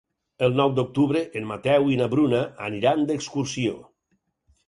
[0.45, 2.39] El nou d'octubre en Mateu i na Bruna
[2.71, 3.77] aniran d'excursió.